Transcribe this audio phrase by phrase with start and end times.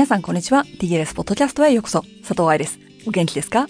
[0.00, 0.64] 皆さんこんにちは。
[0.78, 2.00] DLS ポッドキャストへようこそ。
[2.26, 2.78] 佐藤愛です。
[3.06, 3.66] お元気ですか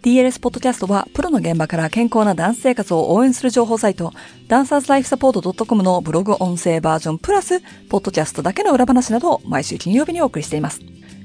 [0.00, 4.12] ？DLS ポッドキャストは、プロの現場から健康なダンス生活を応援する情報サイト、
[4.46, 10.78] ダンサーズライフサポート .com のブログ音声バージョンプラス、ポッドキャストだけの裏話などを毎週金曜日にお送りしています。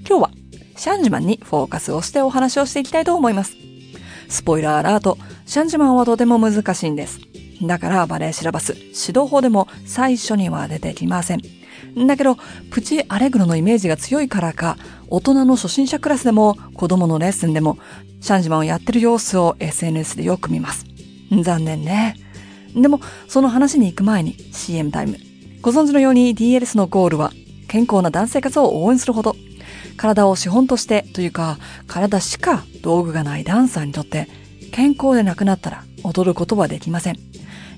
[0.09, 0.31] 今日は、
[0.75, 3.55] シャンジマンにフォーカスをしてお話をしていきたいと思います。
[4.27, 7.19] スポイラーアラート、シャンジマンはとても難しいんです。
[7.61, 11.57] だからバレエシラバス、指導法でも最初には出てきません。
[12.07, 12.37] だけど、
[12.71, 14.77] プチアレグロのイメージが強いからか、
[15.09, 17.77] 大人の初心者クラスでも子供のレッスンでも、
[18.21, 20.85] シャンジマンをやってる様子を SNS でよく見ます。
[21.43, 22.15] 残念ね。
[22.75, 25.18] でも、その話に行く前に CM タイム。
[25.61, 27.32] ご存知のように DLS のゴールは、
[27.68, 29.35] 健康な男性活動を応援するほど、
[29.97, 31.57] 体を資本としてというか、
[31.87, 34.27] 体しか道具がないダンサーにとって、
[34.71, 37.17] 健康でなくなったら踊ることはできません。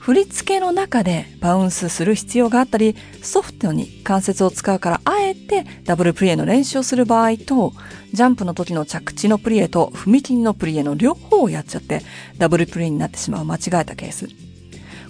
[0.08, 7.74] 振り付けの中でバウンスする必要があったり、ソフトに関節を使うからあえてダブルプリエの練習をする場合と、
[8.14, 12.00] ジャンプの時の着地のプリエと踏み切りのプリエの両方をやっちゃって、
[12.38, 14.28] ダブルプリエになってしまう間違えたケース。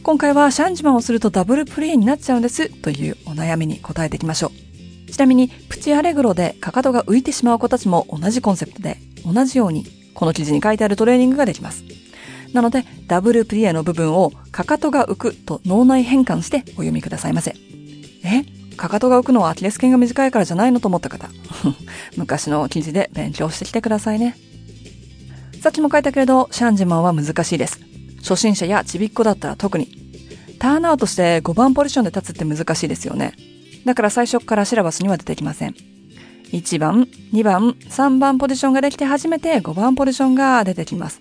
[0.02, 4.50] 今回はシャンジマンをするとダブルプリエになっちゃうんですというお悩みに答えていきましょ
[5.06, 5.12] う。
[5.12, 11.84] ちなみに、プチアレグロでかかとが浮いてしまう子たちも同じコンセプトで、同じようにこの記事に書いてあるトレーニングができます。
[12.52, 17.54] なので、ダブルプリエの部分をかかとが浮くと脳内変換してお読みくださいませ。
[18.24, 18.44] え？
[18.76, 21.28] かかとが浮くのはアキレス腱が短いからじゃないのと思った方。
[22.16, 24.36] 昔の記事で勉強してきてくださいね。
[25.60, 27.80] さっきも書いたけれど、シャンジマンは難しいです。
[28.22, 29.88] 初心者やちびっこだったら特に。
[30.58, 33.34] ターンアウトして5番ポジションで立つって難しいですよね。
[33.84, 35.74] だから最初からシラバスには出てきません。
[36.52, 41.20] 1番、2番、3番ポジションができて初めて5番ポジションが出てきます。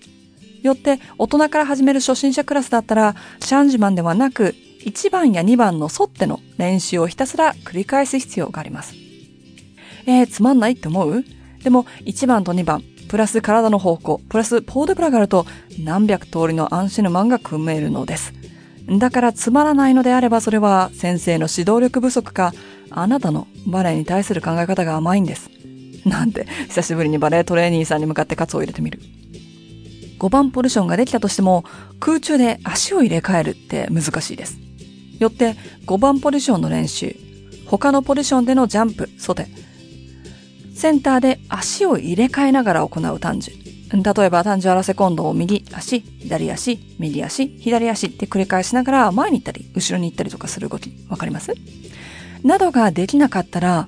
[0.62, 4.54] よって大人から始める初心者クラスだったらシャンジマンではなく
[4.84, 8.94] 1番や2番の沿っての練習をひたすら繰り返す必要があります。
[10.06, 11.24] えー、つまんないって思う？
[11.62, 15.44] でも1番と2番、プラス体の方向、プラスポーデブラがあると
[15.78, 18.32] 何百通りのアンシェヌマンが組めるのです。
[18.98, 22.54] だからつまらないのであればそれは先生の指導力不足か、
[22.90, 25.50] あなたのバレエに対する考え方が甘いんです。
[26.06, 29.00] なんて久しぶりにバレエトレーニーさんに向かってカツを入れてみる。
[30.18, 31.64] 5番ポジションができたとしても
[32.00, 34.58] 空中で足を入れ替えるって難しいです。
[35.18, 35.56] よって
[35.86, 37.16] 5番ポジションの練習、
[37.66, 39.46] 他のポジションでのジャンプ、袖、
[40.74, 43.52] センターで足を入れ替えながら行う単樹。
[43.90, 51.54] 例えば単樹アラセコンドを右足、左足、右足、左足って繰り返しながら前に行ったり、後ろに行ったりとかする動き、わかります？
[52.44, 53.86] などができなかったら、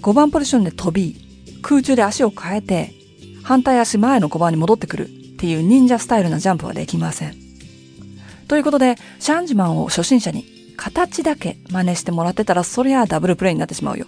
[0.00, 1.16] 5番ポジションで飛び、
[1.60, 2.92] 空中で足を変えて、
[3.42, 5.10] 反対足前の5番に戻ってくる
[5.42, 7.34] っていう忍者スタイルなジャンプはできません。
[8.46, 10.44] ということで、シャンジマンを初心者に
[10.76, 14.06] 形だけ真似してもらってたらそりゃダブルプレイになってしまうよ。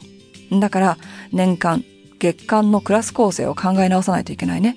[0.52, 0.96] だから、
[1.32, 1.82] 年間、
[2.20, 4.76] 月間のクラス構成を考え直さないといけないね。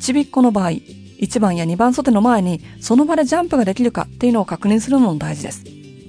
[0.00, 5.64] ちびっこの場合、1番や2番袖の前にその場でジャンプができるかっていうのを確認するのも大事です。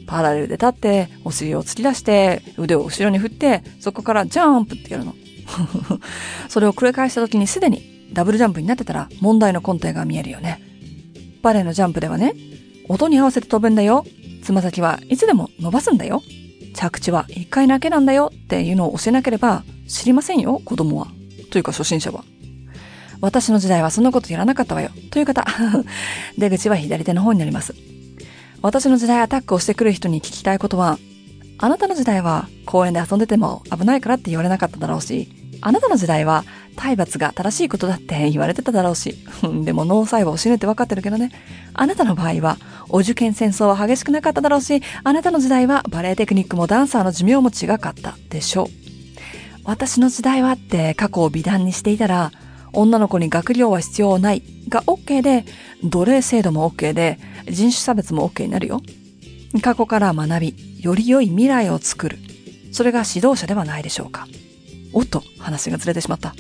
[0.06, 5.16] パラレルで立って、お尻を突き出して、腕を後ろに振って、そこからジャンプってやるの。
[6.50, 10.62] それを繰り返した時にすでにダブルジャンプになってたら問題の根底が見えるよね。
[11.44, 12.34] バレエのジャンプではね、
[12.88, 14.06] 音に合わせて飛ぶんだよ。
[14.42, 16.24] つま先はいつでも伸ばすんだよ。
[16.74, 21.08] 着地は一回だけなんだよっていうのを教えなければ知りませんよ、子供は。
[21.52, 22.24] というか初心者は。
[23.20, 24.92] 私の時代はそんなことやらなかったわよ。
[25.12, 25.46] という方、
[26.38, 27.76] 出口は左手の方になります。
[28.62, 31.00] 私の時代アタックをしてくる人に聞きたいことは、
[31.58, 35.30] あなたの時代は公園で遊んでても危ないからって言われなかっただろうし、
[35.62, 36.44] あなたの時代は
[36.76, 39.16] 体罰が正しいことだって 言われてただろうし、
[39.64, 41.32] でも脳細胞死ぬって分かってるけどね。
[41.74, 42.58] あなたの場合は、
[42.90, 48.68] お受験戦争は激しくなかっただろうし、あなたの時代はバレエテクニックもダンサーの寿命も違かったでしょう。
[49.64, 52.32] 私の時代はって過去を美談にしていたら、
[52.72, 55.46] 女の子に学業は必要ないが OK で、
[55.84, 58.82] 奴隷制度も OK で、人種差別も OK になるよ。
[59.62, 62.20] 過去から学び、より良い未来を作る。
[62.72, 64.28] それが指導者ではないでしょうか。
[64.94, 66.36] おっと、話がずれてしまった。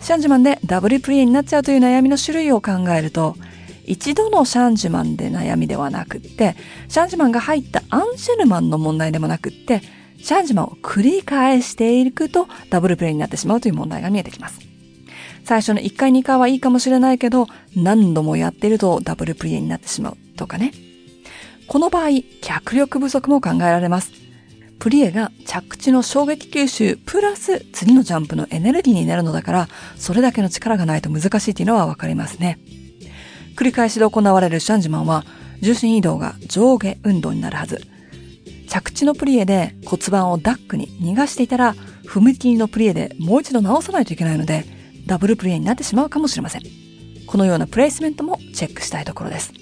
[0.00, 3.36] シャンジュマンでダブルプレイになっちゃうという悩みの種類を考えると、
[3.84, 6.56] 一度のシャンジュマンで悩みではなくって、
[6.88, 9.82] シャンジュマンが入ったアンシェルマンの問題でもなくって、
[10.22, 14.60] シャンジュマンを繰り返していくとダブルプレイになってしまうという問題が見えてきます。
[15.44, 20.72] 最初の1回2回はいいかもしれないけど、何度もやっているとダブルプレイになってしまうとかね。
[21.66, 24.27] この場合、脚力不足も考えられます。
[24.78, 32.58] プリエが着地の衝撃吸収プラス次のジャンプのエネルギーになるのだから、それだけの力がないと難しいというのはわかりますね。
[33.56, 35.24] 繰り返しで行われるシャンジマンは、
[35.60, 37.82] 重心移動が上下運動になるはず。
[38.68, 41.74] 着地のプリエで骨盤をダックに逃がしていたら、
[42.06, 44.64] 踏切のプリエでもう一度直さないといけないので、
[45.06, 46.62] ダブルプリエになってしまうかもしれません。
[47.26, 49.52] このようなプレイスメントもチェックしたいところです。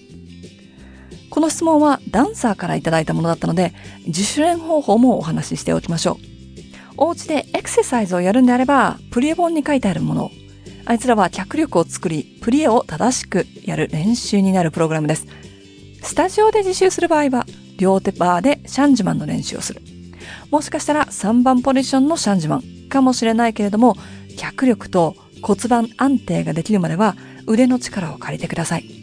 [1.36, 3.74] この質問はダンサーからいただいたものだったので、
[4.06, 6.16] 自主練方法もお話ししておきましょう。
[6.96, 10.30] お家でエクササイズをやるんであれば、プリエ本に書いてあるもの、
[10.86, 15.26] あいつらは脚力を作り、プリエを正しくやる練習になるプログラムです。
[16.02, 17.44] スタジオで自習する場合は、
[17.76, 19.82] 両手バーでシャンジマンの練習をする。
[20.50, 23.98] もしかしたら3番ポジションのシャンジマンかもしれないけれども、
[24.38, 27.14] 脚力と骨盤安定ができるまでは
[27.46, 28.95] 腕の力を借りてください。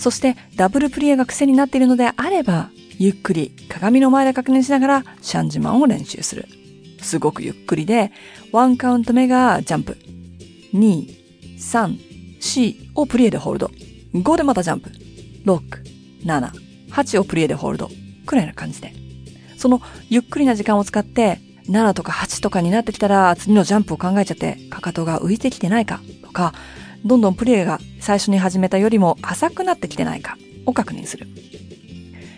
[0.00, 6.48] そしてダブルプリエが癖になっているのであれば、ゆっくり鏡の前で確認しながらシャンジマンを練習する。
[7.02, 8.10] すごくゆっくりで、
[8.50, 9.98] ワンカウント目がジャンプ。
[10.72, 11.06] 2、
[11.58, 11.98] 3、
[12.40, 13.70] 4をプリエでホールド。
[14.14, 14.90] 5でまたジャンプ。
[15.44, 15.60] 6、
[16.24, 16.50] 7、
[16.90, 17.90] 8をプリエでホールド。
[18.24, 18.94] くらいな感じで。
[19.58, 26.54] そのゆっくりな時間を使って、7とか8とかになってきたら、次のジャンプを考えちゃって、かかとが浮いてきてないかとか、
[27.04, 30.36] どんどんプレイが最初に始めたよりも浅くなってきてないか
[30.66, 31.26] を確認する。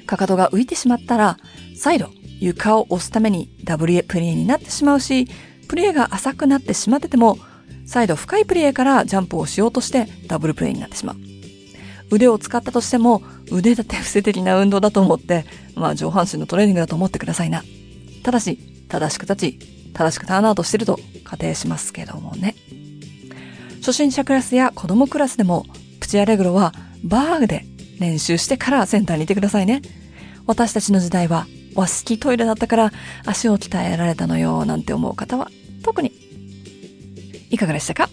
[0.06, 1.38] かかとが浮いてしまったら、
[1.76, 5.26] 再度床を押すためにダブルプレイになってしまうし、
[5.68, 7.38] プレイが浅くなってしまってても、
[7.86, 11.16] 再度深いプレイからジャンプをしようとしてダブルプレイになってしまう。
[12.10, 17.64] 腕を使ったとしても、腕立て伏せ的な運動だと思って、まあ上半身のトレーニングだと思ってくださいな。
[18.22, 19.58] ただし、正しく立ち、
[19.94, 22.54] 正しくターンアウトしてると仮定しますけどもね。
[23.82, 25.66] 初心者クラスや子供クラスでも、
[25.98, 27.64] プチアレグロはバーグで
[27.98, 29.82] 練習してからセンターにいてくださいね。
[30.46, 32.92] 私たちの時代は和式トイレだったから
[33.26, 35.50] 足を鍛えられたのよなんて思う方は
[35.82, 36.12] 特に。
[37.50, 38.08] いかがでしたか？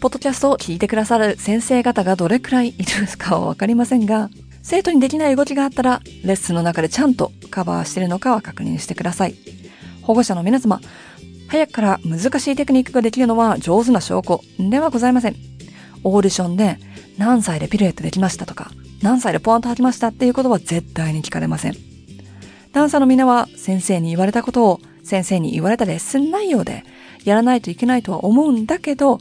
[0.00, 4.30] ポッドキャストを聞いてくださる先生方がどれくらいいるかはわかりませんが、
[4.62, 9.34] 生徒にできない動きがあったら、レッスンの中でちゃんとカバーしているのかは確認してください。
[10.02, 10.80] 保護者の皆様、
[11.48, 15.36] 早くから難しいテクニックができるのは上手な証拠ではございません。
[16.02, 16.78] オーディションで
[17.18, 18.70] 何歳でピルエットできましたとか、
[19.02, 21.74] 何歳でポワンと吐きましたっていうことは絶対に聞かれません。
[22.72, 26.84] ダンサーのみんなは先生に言われたことを先生に言われたレッスン内容で
[27.24, 29.20] やらないといけないとは思うんだけど、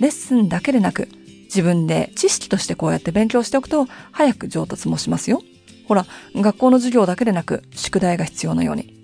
[0.00, 1.08] レッスンだけでなく、
[1.44, 5.42] 自分で知識としてこうやって勉強しておくと、早く上達もしますよ。
[5.86, 9.03] ほら、学校の授業だけでなく、宿題が必要なように。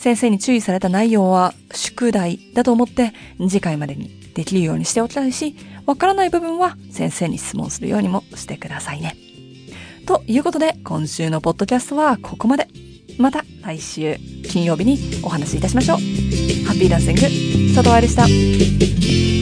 [0.00, 5.54] 先生に注意された内容は宿題だと思って次回までにできるようにしておきたいし、
[5.84, 9.14] わからない部分は先生に質問するようにもしてくださいね。
[10.06, 12.66] ということで、今週のポッドキャストはここまで。
[13.18, 14.16] また来週
[14.48, 15.98] 金曜日にお話しいたしましょう。
[15.98, 17.20] ハッピーダンシング、
[17.74, 19.39] 佐藤愛でした。